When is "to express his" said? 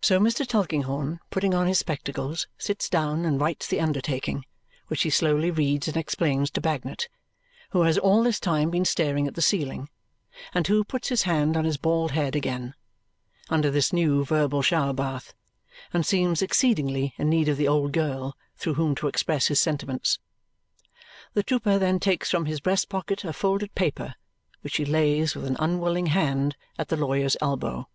18.94-19.60